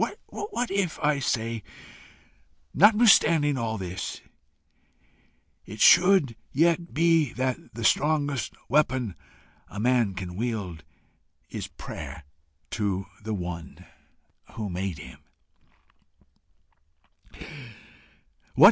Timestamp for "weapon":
8.67-9.13